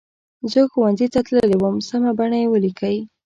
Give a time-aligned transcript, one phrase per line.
[0.51, 2.97] زه ښوونځي ته تللې وم سمه بڼه یې ولیکئ.